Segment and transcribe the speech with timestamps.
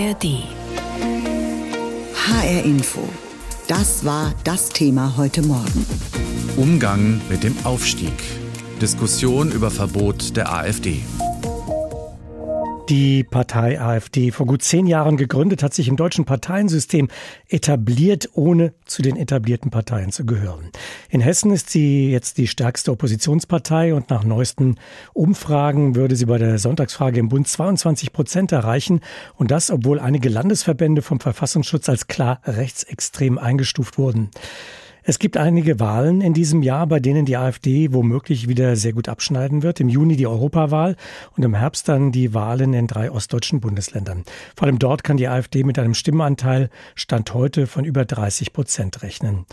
[0.00, 0.44] ARD.
[2.14, 3.06] HR Info.
[3.68, 5.84] Das war das Thema heute Morgen.
[6.56, 8.14] Umgang mit dem Aufstieg.
[8.80, 11.02] Diskussion über Verbot der AfD.
[12.90, 17.06] Die Partei AfD, vor gut zehn Jahren gegründet, hat sich im deutschen Parteiensystem
[17.46, 20.72] etabliert, ohne zu den etablierten Parteien zu gehören.
[21.08, 24.74] In Hessen ist sie jetzt die stärkste Oppositionspartei und nach neuesten
[25.12, 29.02] Umfragen würde sie bei der Sonntagsfrage im Bund 22 Prozent erreichen.
[29.36, 34.30] Und das, obwohl einige Landesverbände vom Verfassungsschutz als klar rechtsextrem eingestuft wurden.
[35.10, 39.08] Es gibt einige Wahlen in diesem Jahr, bei denen die AfD womöglich wieder sehr gut
[39.08, 39.80] abschneiden wird.
[39.80, 40.94] Im Juni die Europawahl
[41.36, 44.22] und im Herbst dann die Wahlen in drei ostdeutschen Bundesländern.
[44.56, 49.02] Vor allem dort kann die AfD mit einem Stimmenanteil Stand heute von über 30 Prozent
[49.02, 49.46] rechnen.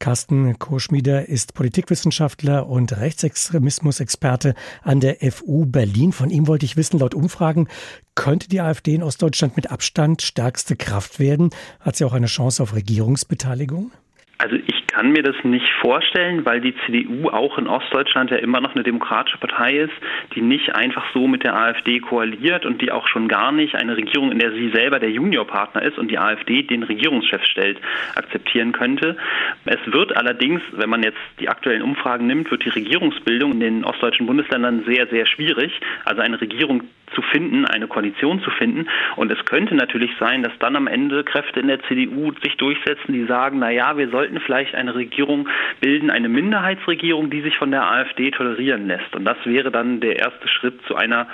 [0.00, 6.10] Carsten Koschmieder ist Politikwissenschaftler und Rechtsextremismusexperte an der FU Berlin.
[6.10, 7.68] Von ihm wollte ich wissen, laut Umfragen
[8.16, 11.50] könnte die AfD in Ostdeutschland mit Abstand stärkste Kraft werden.
[11.78, 13.92] Hat sie auch eine Chance auf Regierungsbeteiligung?
[14.38, 18.60] Also ich kann mir das nicht vorstellen, weil die CDU auch in Ostdeutschland ja immer
[18.60, 19.92] noch eine demokratische Partei ist,
[20.36, 23.96] die nicht einfach so mit der AfD koaliert und die auch schon gar nicht eine
[23.96, 27.78] Regierung, in der sie selber der Juniorpartner ist und die AfD den Regierungschef stellt,
[28.14, 29.16] akzeptieren könnte.
[29.64, 33.84] Es wird allerdings, wenn man jetzt die aktuellen Umfragen nimmt, wird die Regierungsbildung in den
[33.84, 35.72] ostdeutschen Bundesländern sehr, sehr schwierig.
[36.04, 38.86] Also eine Regierung zu finden, eine Koalition zu finden.
[39.16, 43.12] Und es könnte natürlich sein, dass dann am Ende Kräfte in der CDU sich durchsetzen,
[43.12, 45.48] die sagen, na ja, wir sollten vielleicht eine Regierung
[45.80, 49.14] bilden, eine Minderheitsregierung, die sich von der AfD tolerieren lässt.
[49.14, 51.26] Und das wäre dann der erste Schritt zu einer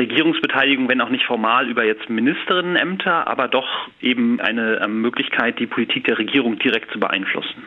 [0.00, 3.66] Regierungsbeteiligung, wenn auch nicht formal über jetzt Ministerinnenämter, aber doch
[4.00, 7.62] eben eine ähm, Möglichkeit, die Politik der Regierung direkt zu beeinflussen.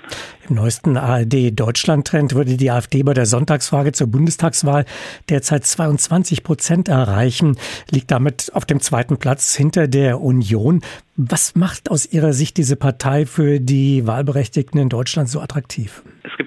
[0.49, 4.85] Im neuesten ARD-Deutschland-Trend würde die AfD bei der Sonntagsfrage zur Bundestagswahl
[5.29, 7.55] derzeit 22 Prozent erreichen,
[7.91, 10.81] liegt damit auf dem zweiten Platz hinter der Union.
[11.15, 16.01] Was macht aus Ihrer Sicht diese Partei für die Wahlberechtigten in Deutschland so attraktiv?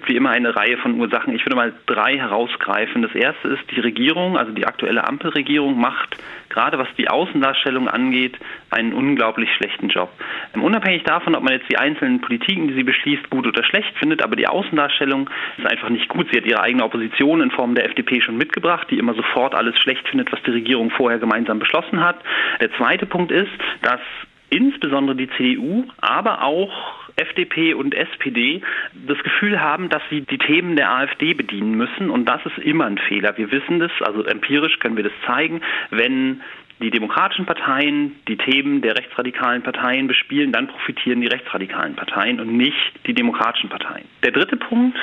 [0.07, 1.35] Wie immer eine Reihe von Ursachen.
[1.35, 3.03] Ich würde mal drei herausgreifen.
[3.03, 6.17] Das erste ist, die Regierung, also die aktuelle Ampelregierung, macht
[6.49, 8.39] gerade was die Außendarstellung angeht,
[8.71, 10.11] einen unglaublich schlechten Job.
[10.55, 14.23] Unabhängig davon, ob man jetzt die einzelnen Politiken, die sie beschließt, gut oder schlecht findet,
[14.23, 15.29] aber die Außendarstellung
[15.59, 16.29] ist einfach nicht gut.
[16.31, 19.79] Sie hat ihre eigene Opposition in Form der FDP schon mitgebracht, die immer sofort alles
[19.79, 22.17] schlecht findet, was die Regierung vorher gemeinsam beschlossen hat.
[22.61, 23.53] Der zweite Punkt ist,
[23.83, 24.01] dass
[24.49, 26.73] insbesondere die CDU, aber auch
[27.17, 28.63] FDP und SPD
[29.07, 32.11] das Gefühl haben, dass sie die Themen der AfD bedienen müssen.
[32.11, 33.37] Und das ist immer ein Fehler.
[33.37, 35.61] Wir wissen das, also empirisch können wir das zeigen,
[35.91, 36.43] wenn
[36.81, 42.55] die demokratischen Parteien die Themen der rechtsradikalen Parteien bespielen, dann profitieren die rechtsradikalen Parteien und
[42.55, 44.05] nicht die demokratischen Parteien.
[44.23, 44.99] Der dritte Punkt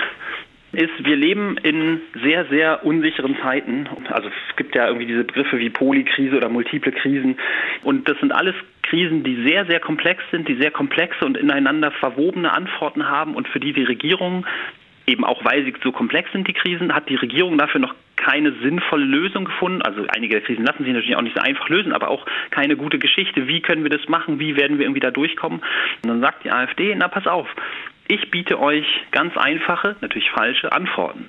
[0.73, 3.88] ist, wir leben in sehr, sehr unsicheren Zeiten.
[4.09, 7.38] Also es gibt ja irgendwie diese Begriffe wie Polykrise oder multiple Krisen.
[7.84, 11.91] Und das sind alles Krisen, die sehr, sehr komplex sind, die sehr komplexe und ineinander
[11.91, 14.45] verwobene Antworten haben und für die die Regierung
[15.06, 18.53] eben auch weil sie so komplex sind, die Krisen, hat die Regierung dafür noch keine
[18.61, 19.81] sinnvolle Lösung gefunden.
[19.81, 22.78] Also einige der Krisen lassen sich natürlich auch nicht so einfach lösen, aber auch keine
[22.78, 23.47] gute Geschichte.
[23.47, 24.40] Wie können wir das machen?
[24.40, 25.59] Wie werden wir irgendwie da durchkommen?
[26.03, 27.47] Und dann sagt die AfD, na pass auf,
[28.08, 31.28] ich biete euch ganz einfache, natürlich falsche Antworten.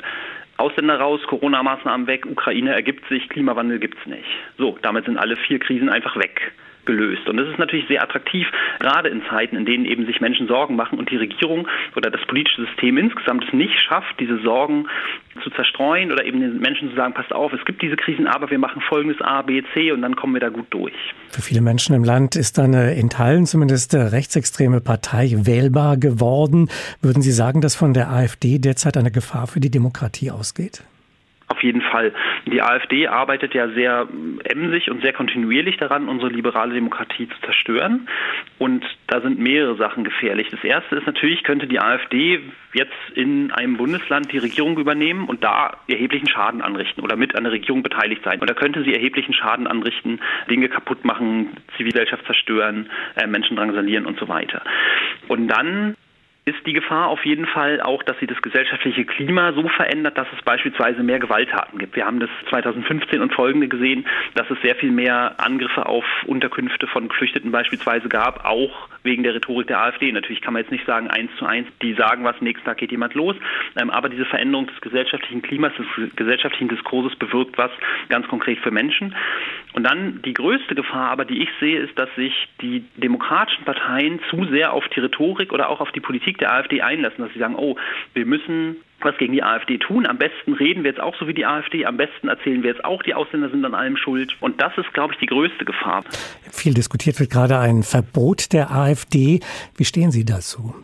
[0.57, 4.29] Ausländer raus, Corona-Maßnahmen weg, Ukraine ergibt sich, Klimawandel gibt es nicht.
[4.57, 6.53] So, damit sind alle vier Krisen einfach weg
[6.87, 7.29] gelöst.
[7.29, 8.47] Und das ist natürlich sehr attraktiv,
[8.81, 12.25] gerade in Zeiten, in denen eben sich Menschen Sorgen machen und die Regierung oder das
[12.27, 14.87] politische System insgesamt es nicht schafft, diese Sorgen
[15.43, 18.51] zu zerstreuen oder eben den Menschen zu sagen, passt auf, es gibt diese Krisen, aber
[18.51, 20.95] wir machen folgendes A, B, C und dann kommen wir da gut durch.
[21.31, 26.69] Für viele Menschen im Land ist eine in Teilen zumindest rechtsextreme Partei wählbar geworden.
[27.03, 30.85] Würden Sie sagen, dass von der AfD derzeit eine Gefahr für die Demokratie ausgeht?
[31.65, 32.13] Jeden Fall.
[32.45, 34.07] Die AfD arbeitet ja sehr
[34.45, 38.07] emsig und sehr kontinuierlich daran, unsere liberale Demokratie zu zerstören.
[38.59, 40.49] Und da sind mehrere Sachen gefährlich.
[40.51, 42.41] Das erste ist natürlich, könnte die AfD
[42.75, 47.45] jetzt in einem Bundesland die Regierung übernehmen und da erheblichen Schaden anrichten oder mit an
[47.45, 48.41] der Regierung beteiligt sein.
[48.41, 51.49] Und da könnte sie erheblichen Schaden anrichten, Dinge kaputt machen,
[51.79, 54.61] Zivilgesellschaft zerstören, äh, Menschen drangsalieren und so weiter.
[55.29, 55.97] Und dann
[56.47, 60.29] ist die Gefahr auf jeden Fall auch, dass sie das gesellschaftliche Klima so verändert, dass
[60.37, 61.97] es beispielsweise mehr Gewalttaten gibt.
[61.97, 66.87] Wir haben das 2015 und folgende gesehen, dass es sehr viel mehr Angriffe auf Unterkünfte
[66.87, 70.13] von Geflüchteten beispielsweise gab, auch wegen der Rhetorik der AfD.
[70.13, 72.91] Natürlich kann man jetzt nicht sagen eins zu eins, die sagen was, nächsten Tag geht
[72.91, 73.37] jemand los,
[73.81, 77.71] ähm, aber diese Veränderung des gesellschaftlichen Klimas, des gesellschaftlichen Diskurses bewirkt was
[78.11, 79.15] ganz konkret für Menschen.
[79.73, 84.21] Und dann die größte Gefahr aber, die ich sehe, ist, dass sich die demokratischen Parteien
[84.29, 87.39] zu sehr auf die Rhetorik oder auch auf die Politik der AfD einlassen, dass sie
[87.39, 87.77] sagen, oh,
[88.15, 90.07] wir müssen was gegen die AfD tun.
[90.07, 91.85] Am besten reden wir jetzt auch so wie die AfD.
[91.85, 94.35] Am besten erzählen wir jetzt auch, die Ausländer sind an allem schuld.
[94.41, 96.05] Und das ist, glaube ich, die größte Gefahr.
[96.51, 99.41] Viel diskutiert wird gerade ein Verbot der AfD.
[99.77, 100.75] Wie stehen Sie dazu?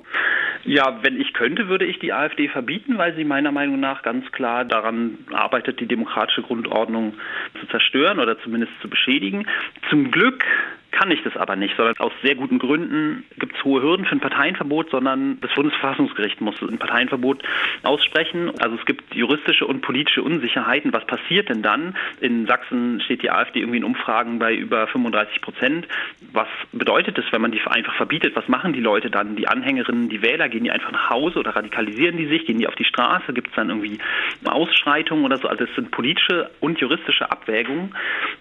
[0.65, 4.31] Ja, wenn ich könnte, würde ich die AfD verbieten, weil sie meiner Meinung nach ganz
[4.31, 7.15] klar daran arbeitet, die demokratische Grundordnung
[7.59, 9.47] zu zerstören oder zumindest zu beschädigen.
[9.89, 10.45] Zum Glück
[10.91, 14.17] kann ich das aber nicht, sondern aus sehr guten Gründen gibt es hohe Hürden für
[14.17, 17.43] ein Parteienverbot, sondern das Bundesverfassungsgericht muss ein Parteienverbot
[17.83, 18.51] aussprechen.
[18.61, 20.93] Also es gibt juristische und politische Unsicherheiten.
[20.93, 21.97] Was passiert denn dann?
[22.21, 25.89] In Sachsen steht die AfD irgendwie in Umfragen bei über 35 Prozent.
[26.33, 28.35] Was bedeutet das, wenn man die einfach verbietet?
[28.37, 29.37] Was machen die Leute dann?
[29.37, 32.47] Die Anhängerinnen, die Wähler, gehen die einfach nach Hause oder radikalisieren die sich?
[32.47, 33.33] Gehen die auf die Straße?
[33.33, 33.99] Gibt es dann irgendwie
[34.45, 35.49] Ausschreitungen oder so?
[35.49, 37.95] Also es sind politische und juristische Abwägungen.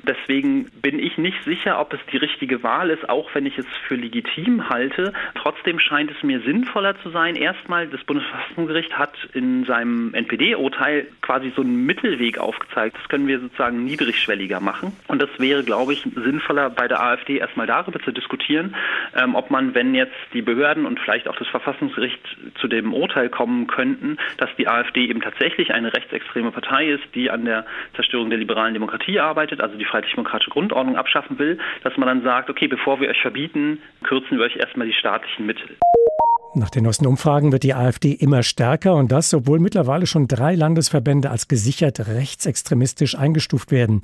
[0.04, 3.58] Deswegen bin ich nicht sicher, ob es die richtige richtige Wahl ist, auch wenn ich
[3.58, 5.12] es für legitim halte.
[5.36, 7.36] Trotzdem scheint es mir sinnvoller zu sein.
[7.36, 12.96] Erstmal, das Bundesverfassungsgericht hat in seinem NPD-Urteil quasi so einen Mittelweg aufgezeigt.
[12.98, 14.94] Das können wir sozusagen niedrigschwelliger machen.
[15.08, 18.74] Und das wäre, glaube ich, sinnvoller bei der AfD erstmal darüber zu diskutieren,
[19.18, 22.22] ähm, ob man, wenn jetzt die Behörden und vielleicht auch das Verfassungsgericht
[22.62, 27.30] zu dem Urteil kommen könnten, dass die AfD eben tatsächlich eine rechtsextreme Partei ist, die
[27.30, 27.66] an der
[27.96, 32.52] Zerstörung der liberalen Demokratie arbeitet, also die freiheitlich-demokratische Grundordnung abschaffen will, dass man dann sagt,
[32.52, 35.78] okay, bevor wir euch verbieten, kürzen wir euch erstmal die staatlichen Mittel.
[36.54, 40.54] Nach den neuesten Umfragen wird die AfD immer stärker und das, obwohl mittlerweile schon drei
[40.54, 44.04] Landesverbände als gesichert rechtsextremistisch eingestuft werden.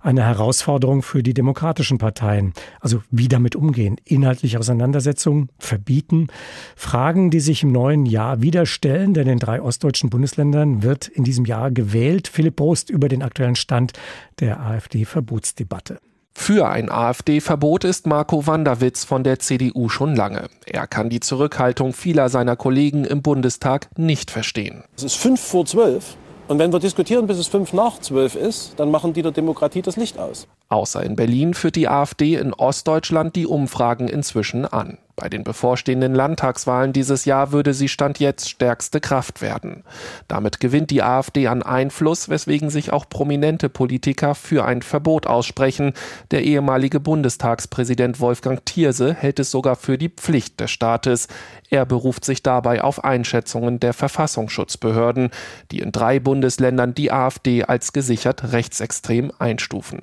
[0.00, 2.54] Eine Herausforderung für die demokratischen Parteien.
[2.80, 3.96] Also wie damit umgehen?
[4.04, 6.28] Inhaltliche Auseinandersetzungen verbieten?
[6.76, 11.24] Fragen, die sich im neuen Jahr wieder stellen, denn in drei ostdeutschen Bundesländern wird in
[11.24, 12.28] diesem Jahr gewählt.
[12.28, 13.92] Philipp Post über den aktuellen Stand
[14.40, 15.98] der AfD-Verbotsdebatte.
[16.38, 20.48] Für ein AfD-Verbot ist Marco Wanderwitz von der CDU schon lange.
[20.64, 24.84] Er kann die Zurückhaltung vieler seiner Kollegen im Bundestag nicht verstehen.
[24.96, 26.16] Es ist fünf vor zwölf.
[26.46, 29.82] Und wenn wir diskutieren, bis es fünf nach zwölf ist, dann machen die der Demokratie
[29.82, 30.46] das Licht aus.
[30.68, 34.98] Außer in Berlin führt die AfD in Ostdeutschland die Umfragen inzwischen an.
[35.16, 39.82] Bei den bevorstehenden Landtagswahlen dieses Jahr würde sie Stand jetzt stärkste Kraft werden.
[40.28, 45.94] Damit gewinnt die AfD an Einfluss, weswegen sich auch prominente Politiker für ein Verbot aussprechen.
[46.32, 51.28] Der ehemalige Bundestagspräsident Wolfgang Thierse hält es sogar für die Pflicht des Staates.
[51.70, 55.30] Er beruft sich dabei auf Einschätzungen der Verfassungsschutzbehörden,
[55.70, 60.00] die in drei Bundesländern die AfD als gesichert rechtsextrem einstufen.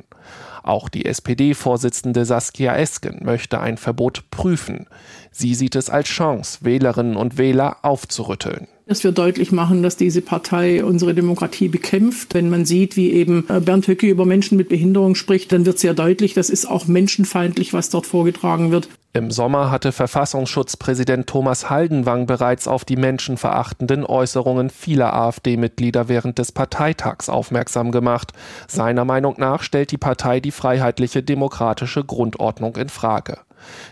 [0.64, 4.88] Auch die SPD-Vorsitzende Saskia Esken möchte ein Verbot prüfen.
[5.32, 10.22] Sie sieht es als Chance, Wählerinnen und Wähler aufzurütteln dass wir deutlich machen, dass diese
[10.22, 12.34] Partei unsere Demokratie bekämpft.
[12.34, 15.80] Wenn man sieht, wie eben äh, Bernd Höcke über Menschen mit Behinderung spricht, dann wird
[15.80, 18.90] sehr deutlich, das ist auch menschenfeindlich, was dort vorgetragen wird.
[19.16, 26.52] Im Sommer hatte Verfassungsschutzpräsident Thomas Haldenwang bereits auf die menschenverachtenden Äußerungen vieler AfD-Mitglieder während des
[26.52, 28.32] Parteitags aufmerksam gemacht.
[28.68, 33.38] Seiner Meinung nach stellt die Partei die freiheitliche demokratische Grundordnung in Frage.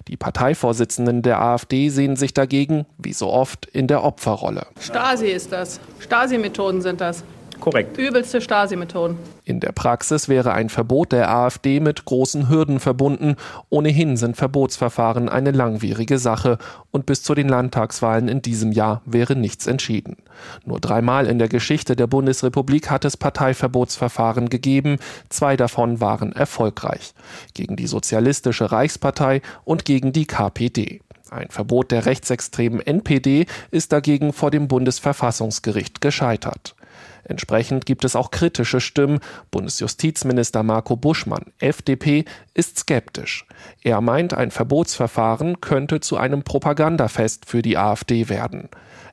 [0.07, 4.68] Die Parteivorsitzenden der AfD sehen sich dagegen, wie so oft, in der Opferrolle.
[4.79, 5.79] Stasi ist das.
[6.00, 7.23] Stasi-Methoden sind das.
[7.62, 7.98] Korrekt.
[7.98, 9.18] Übelste Stasi-Methoden.
[9.46, 13.36] In der Praxis wäre ein Verbot der AfD mit großen Hürden verbunden.
[13.69, 16.58] Ohnehin sind Verbotsverfahren eine langwierige Sache
[16.90, 20.18] und bis zu den Landtagswahlen in diesem Jahr wäre nichts entschieden.
[20.66, 24.98] Nur dreimal in der Geschichte der Bundesrepublik hat es Parteiverbotsverfahren gegeben.
[25.30, 27.13] Zwei davon waren erfolgreich.
[27.54, 31.01] Gegen die Sozialistische Reichspartei und gegen die KPD.
[31.30, 36.75] Ein Verbot der rechtsextremen NPD ist dagegen vor dem Bundesverfassungsgericht gescheitert.
[37.24, 39.20] Entsprechend gibt es auch kritische Stimmen.
[39.51, 43.46] Bundesjustizminister Marco Buschmann, FDP, ist skeptisch.
[43.84, 48.70] Er meint, ein Verbotsverfahren könnte zu einem Propagandafest für die AfD werden.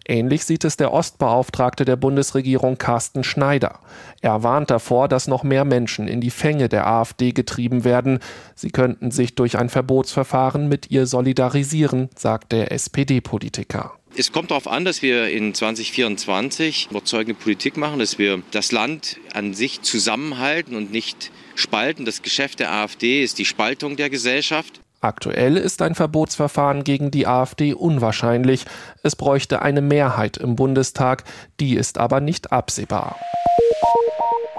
[0.09, 3.81] Ähnlich sieht es der Ostbeauftragte der Bundesregierung Carsten Schneider.
[4.23, 8.21] Er warnt davor, dass noch mehr Menschen in die Fänge der AfD getrieben werden.
[8.55, 13.98] Sie könnten sich durch ein Verbotsverfahren mit ihr solidarisieren, sagt der SPD-Politiker.
[14.19, 19.17] Es kommt darauf an, dass wir in 2024 überzeugende Politik machen, dass wir das Land
[19.33, 22.05] an sich zusammenhalten und nicht spalten.
[22.05, 24.81] Das Geschäft der AfD ist die Spaltung der Gesellschaft.
[25.01, 28.65] Aktuell ist ein Verbotsverfahren gegen die AfD unwahrscheinlich.
[29.05, 31.23] Es bräuchte eine Mehrheit im Bundestag,
[31.61, 33.21] die ist aber nicht absehbar.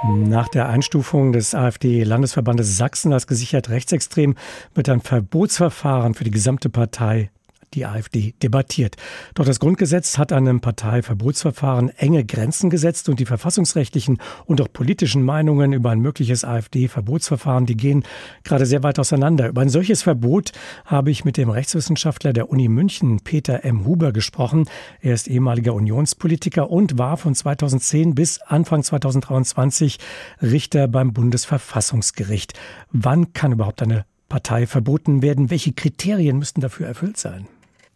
[0.07, 4.35] Nach der Einstufung des AfD-Landesverbandes Sachsen als gesichert rechtsextrem
[4.73, 7.29] wird ein Verbotsverfahren für die gesamte Partei
[7.73, 8.95] die AfD debattiert.
[9.33, 15.23] Doch das Grundgesetz hat einem Parteiverbotsverfahren enge Grenzen gesetzt und die verfassungsrechtlichen und auch politischen
[15.23, 18.03] Meinungen über ein mögliches AfD-Verbotsverfahren, die gehen
[18.43, 19.49] gerade sehr weit auseinander.
[19.49, 20.51] Über ein solches Verbot
[20.85, 23.85] habe ich mit dem Rechtswissenschaftler der Uni München, Peter M.
[23.85, 24.65] Huber, gesprochen.
[25.01, 29.97] Er ist ehemaliger Unionspolitiker und war von 2010 bis Anfang 2023
[30.41, 32.53] Richter beim Bundesverfassungsgericht.
[32.91, 35.49] Wann kann überhaupt eine Partei verboten werden?
[35.49, 37.47] Welche Kriterien müssten dafür erfüllt sein?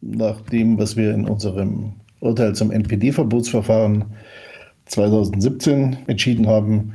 [0.05, 4.05] Nach dem, was wir in unserem Urteil zum NPD-Verbotsverfahren
[4.85, 6.93] 2017 entschieden haben,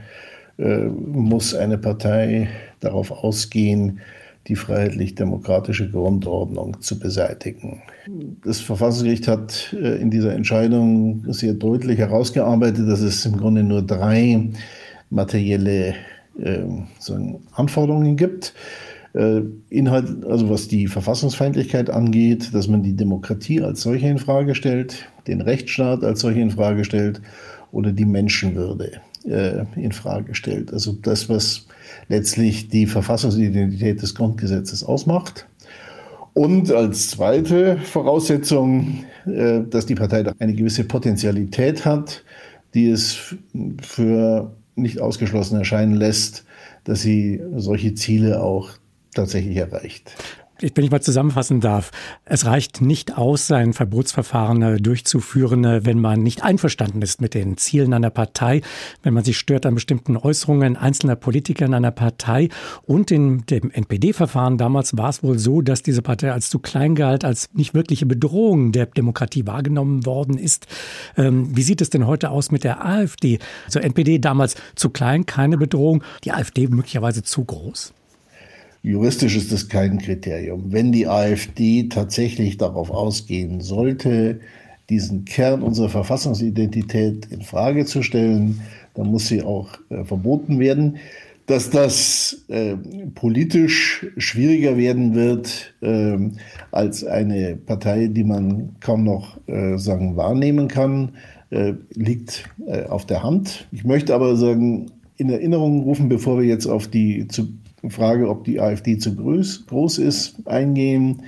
[0.58, 2.48] äh, muss eine Partei
[2.80, 4.00] darauf ausgehen,
[4.46, 7.82] die freiheitlich-demokratische Grundordnung zu beseitigen.
[8.44, 13.82] Das Verfassungsgericht hat äh, in dieser Entscheidung sehr deutlich herausgearbeitet, dass es im Grunde nur
[13.82, 14.48] drei
[15.10, 15.94] materielle
[16.38, 16.60] äh,
[17.52, 18.54] Anforderungen gibt.
[19.14, 24.54] Äh, Inhalt, also was die Verfassungsfeindlichkeit angeht, dass man die Demokratie als solche in Frage
[24.54, 27.22] stellt, den Rechtsstaat als solche in Frage stellt
[27.72, 30.72] oder die Menschenwürde äh, in Frage stellt.
[30.72, 31.66] Also das, was
[32.08, 35.46] letztlich die Verfassungsidentität des Grundgesetzes ausmacht.
[36.34, 42.24] Und als zweite Voraussetzung, äh, dass die Partei eine gewisse Potentialität hat,
[42.74, 43.34] die es
[43.80, 46.44] für nicht ausgeschlossen erscheinen lässt,
[46.84, 48.70] dass sie solche Ziele auch
[49.18, 50.14] tatsächlich erreicht
[50.60, 51.90] wenn ich mal zusammenfassen darf,
[52.24, 57.34] es reicht nicht aus, sein Verbotsverfahren äh, durchzuführen, äh, wenn man nicht einverstanden ist mit
[57.34, 58.62] den Zielen einer Partei,
[59.02, 62.48] wenn man sich stört an bestimmten Äußerungen einzelner Politiker in einer Partei.
[62.86, 66.94] Und in dem NPD-Verfahren damals war es wohl so, dass diese Partei als zu klein
[66.94, 70.66] galt, als nicht wirkliche Bedrohung der Demokratie wahrgenommen worden ist.
[71.16, 73.38] Ähm, wie sieht es denn heute aus mit der AfD?
[73.68, 77.92] Zur NPD damals zu klein, keine Bedrohung, die AfD möglicherweise zu groß?
[78.88, 80.72] Juristisch ist das kein Kriterium.
[80.72, 84.40] Wenn die AfD tatsächlich darauf ausgehen sollte,
[84.88, 88.62] diesen Kern unserer Verfassungsidentität in Frage zu stellen,
[88.94, 90.96] dann muss sie auch äh, verboten werden.
[91.44, 92.76] Dass das äh,
[93.14, 96.16] politisch schwieriger werden wird äh,
[96.72, 101.10] als eine Partei, die man kaum noch äh, sagen wahrnehmen kann,
[101.50, 103.68] äh, liegt äh, auf der Hand.
[103.70, 104.86] Ich möchte aber sagen,
[105.18, 107.48] in Erinnerung rufen, bevor wir jetzt auf die zu
[107.90, 111.22] Frage, ob die AfD zu groß, groß ist, eingehen.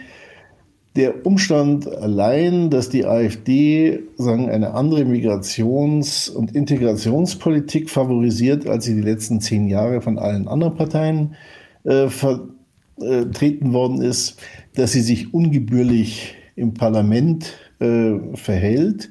[0.96, 8.96] Der Umstand allein, dass die AfD sagen, eine andere Migrations- und Integrationspolitik favorisiert, als sie
[8.96, 11.36] die letzten zehn Jahre von allen anderen Parteien
[11.84, 14.40] äh, vertreten worden ist,
[14.74, 19.10] dass sie sich ungebührlich im Parlament äh, verhält,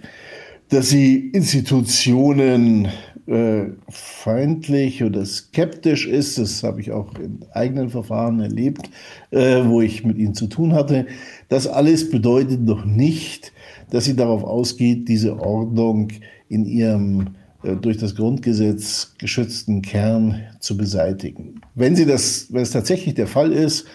[0.70, 2.90] dass sie Institutionen
[3.30, 6.38] äh, feindlich oder skeptisch ist.
[6.38, 8.90] Das habe ich auch in eigenen Verfahren erlebt,
[9.32, 11.06] äh, wo ich mit ihnen zu tun hatte.
[11.48, 13.52] Das alles bedeutet noch nicht,
[13.92, 16.10] dass sie darauf ausgeht, diese Ordnung
[16.48, 21.62] in ihrem äh, durch das Grundgesetz geschützten Kern zu beseitigen.
[21.76, 23.86] Wenn sie das, wenn es tatsächlich der Fall ist,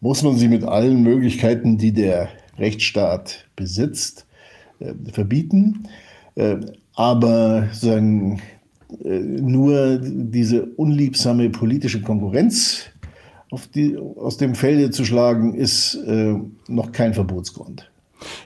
[0.00, 4.26] muss man sie mit allen Möglichkeiten, die der Rechtsstaat besitzt,
[4.80, 5.88] äh, verbieten.
[6.34, 6.56] Äh,
[6.94, 8.40] aber sagen,
[9.04, 12.92] äh, nur diese unliebsame politische Konkurrenz
[13.74, 16.34] die, aus dem Felde zu schlagen, ist äh,
[16.68, 17.90] noch kein Verbotsgrund.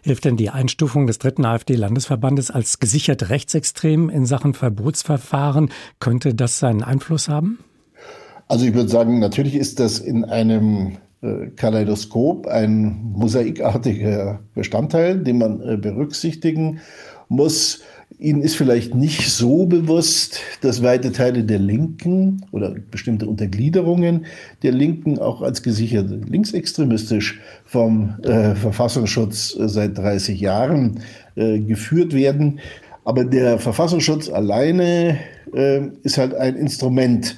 [0.02, 5.70] Hilft denn die Einstufung des dritten AfD-Landesverbandes als gesichert rechtsextrem in Sachen Verbotsverfahren?
[6.00, 7.58] Könnte das seinen Einfluss haben?
[8.48, 15.38] Also ich würde sagen, natürlich ist das in einem äh, Kaleidoskop ein mosaikartiger Bestandteil, den
[15.38, 16.82] man äh, berücksichtigen muss.
[18.18, 24.24] Ihnen ist vielleicht nicht so bewusst, dass weite Teile der Linken oder bestimmte Untergliederungen
[24.62, 31.00] der Linken auch als gesichert linksextremistisch vom äh, Verfassungsschutz äh, seit 30 Jahren
[31.34, 32.60] äh, geführt werden.
[33.04, 35.18] Aber der Verfassungsschutz alleine
[35.54, 37.36] äh, ist halt ein Instrument,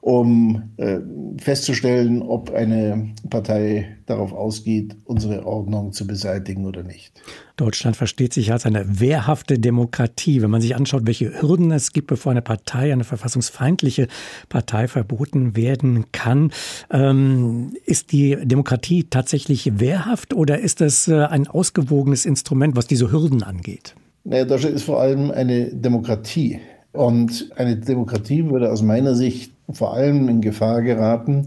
[0.00, 0.98] um äh,
[1.38, 7.20] festzustellen, ob eine Partei darauf ausgeht, unsere Ordnung zu beseitigen oder nicht.
[7.56, 10.40] Deutschland versteht sich als eine wehrhafte Demokratie.
[10.40, 14.08] Wenn man sich anschaut, welche Hürden es gibt, bevor eine Partei, eine verfassungsfeindliche
[14.48, 16.52] Partei verboten werden kann,
[16.90, 23.10] ähm, ist die Demokratie tatsächlich wehrhaft oder ist das äh, ein ausgewogenes Instrument, was diese
[23.10, 23.94] Hürden angeht?
[24.24, 26.60] Naja, Deutschland ist vor allem eine Demokratie.
[26.92, 31.46] Und eine Demokratie würde aus meiner Sicht vor allem in Gefahr geraten,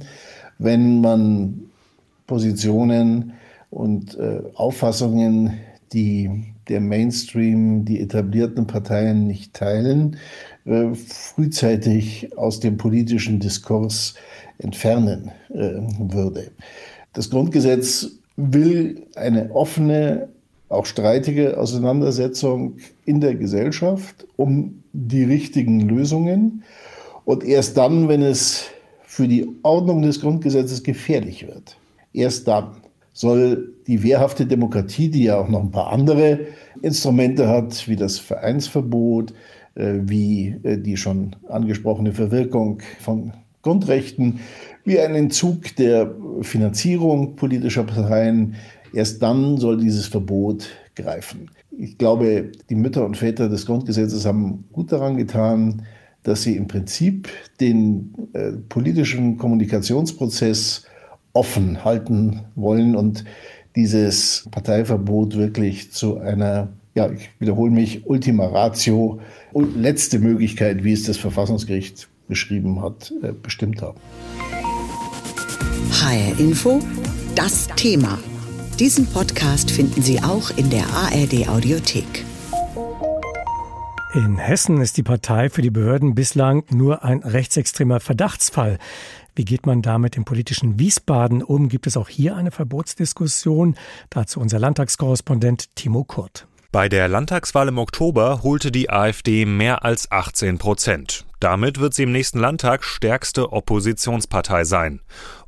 [0.60, 1.62] wenn man
[2.28, 3.34] Positionen
[3.70, 5.54] und äh, Auffassungen,
[5.94, 10.18] die der Mainstream, die etablierten Parteien nicht teilen,
[10.66, 14.16] äh, frühzeitig aus dem politischen Diskurs
[14.60, 16.52] entfernen äh, würde.
[17.14, 20.30] Das Grundgesetz will eine offene,
[20.70, 26.64] auch streitige Auseinandersetzung in der Gesellschaft um die richtigen Lösungen.
[27.26, 28.66] Und erst dann, wenn es
[29.04, 31.78] für die Ordnung des Grundgesetzes gefährlich wird,
[32.14, 32.72] erst dann
[33.14, 36.40] soll die wehrhafte Demokratie, die ja auch noch ein paar andere
[36.82, 39.34] Instrumente hat, wie das Vereinsverbot,
[39.76, 44.40] äh, wie äh, die schon angesprochene Verwirkung von Grundrechten,
[44.86, 48.56] wie ein Entzug der Finanzierung politischer Parteien,
[48.94, 51.50] erst dann soll dieses Verbot greifen.
[51.78, 55.84] Ich glaube, die Mütter und Väter des Grundgesetzes haben gut daran getan,
[56.24, 60.86] dass sie im Prinzip den äh, politischen Kommunikationsprozess
[61.34, 63.24] offen halten wollen und
[63.76, 69.22] dieses Parteiverbot wirklich zu einer, ja, ich wiederhole mich, Ultima Ratio,
[69.54, 73.98] letzte Möglichkeit, wie es das Verfassungsgericht beschrieben hat, äh, bestimmt haben.
[75.92, 76.80] HR Info,
[77.36, 78.20] das Thema.
[78.80, 82.26] Diesen Podcast finden Sie auch in der ARD Audiothek.
[84.14, 88.78] In Hessen ist die Partei für die Behörden bislang nur ein rechtsextremer Verdachtsfall.
[89.36, 91.70] Wie geht man da mit dem politischen Wiesbaden um?
[91.70, 93.76] Gibt es auch hier eine Verbotsdiskussion?
[94.10, 96.46] Dazu unser Landtagskorrespondent Timo Kurt.
[96.74, 101.26] Bei der Landtagswahl im Oktober holte die AfD mehr als 18 Prozent.
[101.40, 105.00] Damit wird sie im nächsten Landtag stärkste Oppositionspartei sein.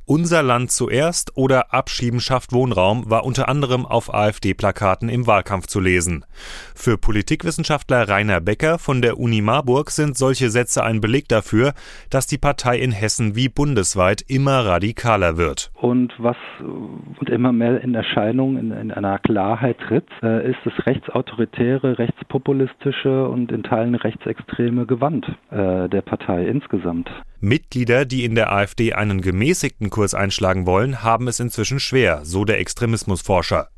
[0.06, 5.80] Unser Land zuerst oder Abschieben schafft Wohnraum war unter anderem auf AfD-Plakaten im Wahlkampf zu
[5.80, 6.26] lesen.
[6.74, 11.72] Für Politikwissenschaftler Rainer Becker von der Uni Marburg sind solche Sätze ein Beleg dafür,
[12.10, 15.70] dass die Partei in Hessen wie bundesweit immer radikaler wird.
[15.72, 16.36] Und was
[17.26, 23.50] immer mehr in Erscheinung in, in einer Klarheit tritt, äh, ist das rechtsautoritäre, rechtspopulistische und
[23.50, 27.08] in Teilen rechtsextreme Gewand äh, der Partei insgesamt.
[27.44, 32.44] Mitglieder, die in der AfD einen gemäßigten Kurs einschlagen wollen, haben es inzwischen schwer, so
[32.44, 33.68] der Extremismusforscher.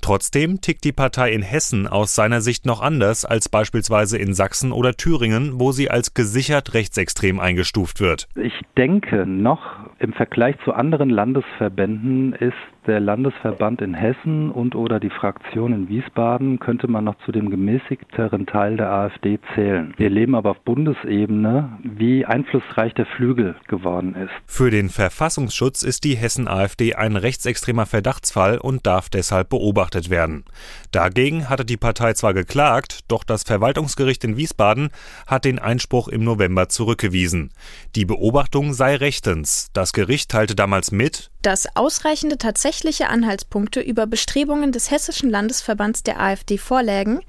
[0.00, 4.72] Trotzdem tickt die Partei in Hessen aus seiner Sicht noch anders als beispielsweise in Sachsen
[4.72, 8.28] oder Thüringen, wo sie als gesichert rechtsextrem eingestuft wird.
[8.36, 9.60] Ich denke noch
[9.98, 12.54] im Vergleich zu anderen Landesverbänden ist
[12.86, 17.50] der Landesverband in Hessen und oder die Fraktion in Wiesbaden könnte man noch zu dem
[17.50, 19.92] gemäßigteren Teil der AfD zählen.
[19.96, 24.30] Wir erleben aber auf Bundesebene, wie einflussreich der Flügel geworden ist.
[24.46, 30.44] Für den Verfassungsschutz ist die Hessen-AfD ein rechtsextremer Verdachtsfall und darf deshalb beobachtet werden.
[30.92, 34.90] Dagegen hatte die Partei zwar geklagt, doch das Verwaltungsgericht in Wiesbaden
[35.26, 37.50] hat den Einspruch im November zurückgewiesen.
[37.96, 39.72] Die Beobachtung sei rechtens.
[39.86, 46.20] Das Gericht teilte damals mit, dass ausreichende tatsächliche Anhaltspunkte über Bestrebungen des Hessischen Landesverbands der
[46.20, 47.20] AfD vorlägen,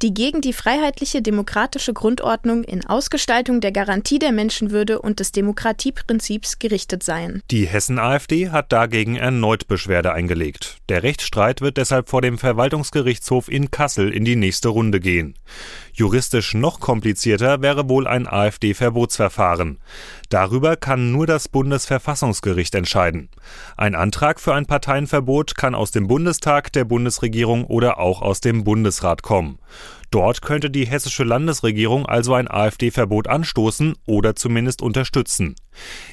[0.00, 6.58] die gegen die freiheitliche demokratische Grundordnung in Ausgestaltung der Garantie der Menschenwürde und des Demokratieprinzips
[6.58, 7.42] gerichtet seien.
[7.50, 10.78] Die Hessen-AfD hat dagegen erneut Beschwerde eingelegt.
[10.88, 15.34] Der Rechtsstreit wird deshalb vor dem Verwaltungsgerichtshof in Kassel in die nächste Runde gehen.
[15.92, 19.78] Juristisch noch komplizierter wäre wohl ein AfD-Verbotsverfahren.
[20.28, 23.28] Darüber kann nur das Bundesverfassungsgericht entscheiden.
[23.76, 28.64] Ein Antrag für ein Parteienverbot kann aus dem Bundestag, der Bundesregierung oder auch aus dem
[28.64, 29.58] Bundesrat kommen.
[30.10, 35.56] Dort könnte die hessische Landesregierung also ein AfD-Verbot anstoßen oder zumindest unterstützen.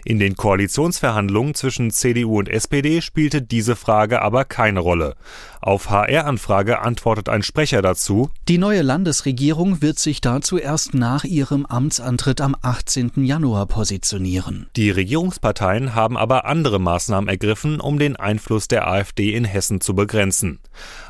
[0.06, 5.15] In den Koalitionsverhandlungen zwischen CDU und SPD spielte diese Frage aber keine Rolle.
[5.62, 11.65] Auf HR-Anfrage antwortet ein Sprecher dazu Die neue Landesregierung wird sich dazu erst nach ihrem
[11.65, 13.23] Amtsantritt am 18.
[13.23, 14.67] Januar positionieren.
[14.76, 19.95] Die Regierungsparteien haben aber andere Maßnahmen ergriffen, um den Einfluss der AfD in Hessen zu
[19.95, 20.60] begrenzen.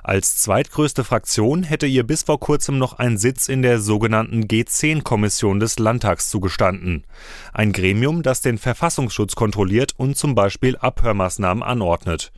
[0.04, 5.60] Als zweitgrößte Fraktion hätte ihr bis vor kurzem noch ein Sitz in der sogenannten G10-Kommission
[5.60, 7.06] des Landtags zugestanden.
[7.54, 12.32] Ein Gremium, das den Verfassungsschutz kontrolliert und zum Beispiel Abhörmaßnahmen anordnet.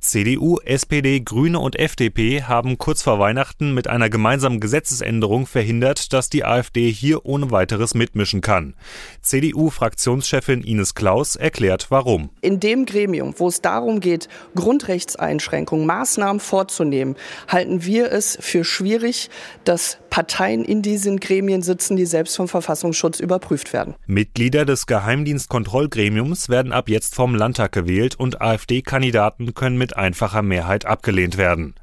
[0.00, 6.28] CDU, SPD, Grüne und FDP haben kurz vor Weihnachten mit einer gemeinsamen Gesetzesänderung verhindert, dass
[6.28, 8.74] die AfD hier ohne weiteres mitmischen kann.
[9.22, 12.30] CDU-Fraktionschefin Ines Klaus erklärt warum.
[12.40, 17.16] In dem Gremium, wo es darum geht, Grundrechtseinschränkungen, Maßnahmen vorzunehmen,
[17.48, 19.30] halten wir es für schwierig,
[19.64, 23.94] dass Parteien in diesen Gremien sitzen, die selbst vom Verfassungsschutz überprüft werden.
[24.06, 30.84] Mitglieder des Geheimdienstkontrollgremiums werden ab jetzt vom Landtag gewählt und AfD-Kandidaten können mit einfacher Mehrheit
[30.84, 31.74] abgelehnt werden.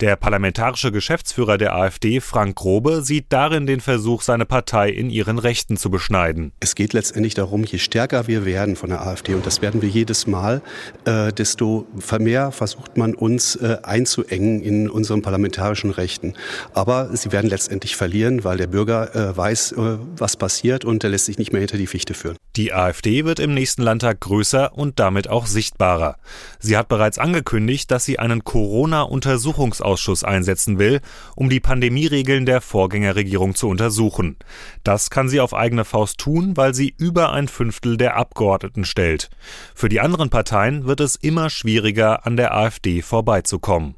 [0.00, 5.38] Der parlamentarische Geschäftsführer der AfD, Frank Grobe, sieht darin den Versuch, seine Partei in ihren
[5.38, 6.52] Rechten zu beschneiden.
[6.60, 9.90] Es geht letztendlich darum, je stärker wir werden von der AfD, und das werden wir
[9.90, 10.62] jedes Mal,
[11.04, 11.86] äh, desto
[12.18, 16.32] mehr versucht man uns äh, einzuengen in unseren parlamentarischen Rechten.
[16.72, 21.02] Aber sie werden letztendlich letztendlich verlieren, weil der Bürger äh, weiß, äh, was passiert und
[21.02, 22.36] er lässt sich nicht mehr hinter die Fichte führen.
[22.54, 26.16] Die AfD wird im nächsten Landtag größer und damit auch sichtbarer.
[26.60, 31.00] Sie hat bereits angekündigt, dass sie einen Corona-Untersuchungsausschuss einsetzen will,
[31.34, 34.36] um die Pandemieregeln der Vorgängerregierung zu untersuchen.
[34.84, 39.30] Das kann sie auf eigene Faust tun, weil sie über ein Fünftel der Abgeordneten stellt.
[39.74, 43.96] Für die anderen Parteien wird es immer schwieriger, an der AfD vorbeizukommen.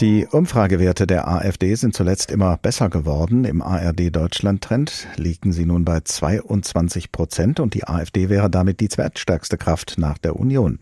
[0.00, 3.44] Die Umfragewerte der AfD sind zuletzt immer besser geworden.
[3.44, 9.58] Im ARD-Deutschland-Trend liegen sie nun bei 22 Prozent und die AfD wäre damit die zweitstärkste
[9.58, 10.78] Kraft nach der Union.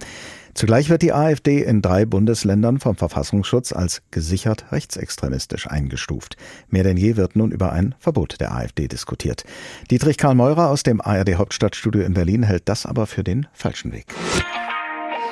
[0.55, 6.37] Zugleich wird die AfD in drei Bundesländern vom Verfassungsschutz als gesichert rechtsextremistisch eingestuft.
[6.69, 9.43] Mehr denn je wird nun über ein Verbot der AfD diskutiert.
[9.91, 13.91] Dietrich Karl Meurer aus dem ARD Hauptstadtstudio in Berlin hält das aber für den falschen
[13.91, 14.07] Weg.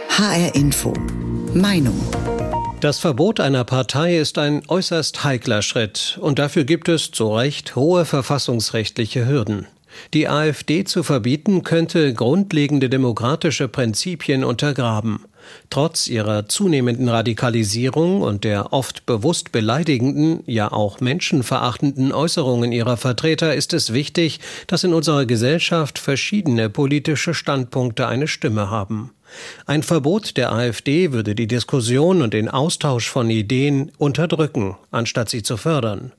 [0.09, 0.95] HR Info.
[1.53, 2.01] Meinung.
[2.81, 7.77] Das Verbot einer Partei ist ein äußerst heikler Schritt und dafür gibt es zu Recht
[7.77, 9.67] hohe verfassungsrechtliche Hürden.
[10.15, 15.25] Die AfD zu verbieten könnte grundlegende demokratische Prinzipien untergraben.
[15.71, 23.55] Trotz ihrer zunehmenden Radikalisierung und der oft bewusst beleidigenden, ja auch menschenverachtenden Äußerungen ihrer Vertreter
[23.55, 29.13] ist es wichtig, dass in unserer Gesellschaft verschiedene politische Standpunkte eine Stimme haben.
[29.67, 35.43] Ein Verbot der AfD würde die Diskussion und den Austausch von Ideen unterdrücken, anstatt sie
[35.43, 36.13] zu fördern.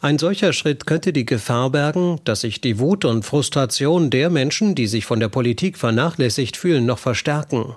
[0.00, 4.74] Ein solcher Schritt könnte die Gefahr bergen, dass sich die Wut und Frustration der Menschen,
[4.74, 7.76] die sich von der Politik vernachlässigt fühlen, noch verstärken.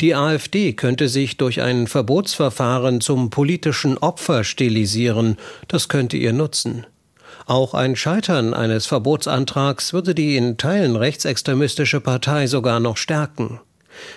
[0.00, 6.86] Die AfD könnte sich durch ein Verbotsverfahren zum politischen Opfer stilisieren, das könnte ihr nutzen.
[7.46, 13.60] Auch ein Scheitern eines Verbotsantrags würde die in Teilen rechtsextremistische Partei sogar noch stärken.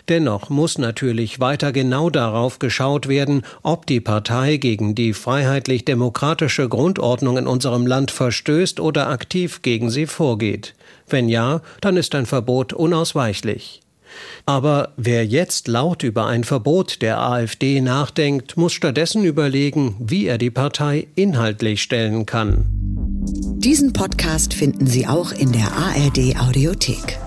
[0.10, 7.38] Dennoch muss natürlich weiter genau darauf geschaut werden, ob die Partei gegen die freiheitlich-demokratische Grundordnung
[7.38, 10.74] in unserem Land verstößt oder aktiv gegen sie vorgeht.
[11.08, 13.82] Wenn ja, dann ist ein Verbot unausweichlich.
[14.46, 20.38] Aber wer jetzt laut über ein Verbot der AfD nachdenkt, muss stattdessen überlegen, wie er
[20.38, 22.66] die Partei inhaltlich stellen kann.
[23.58, 27.20] Diesen Podcast finden Sie auch in der ARD Audiothek.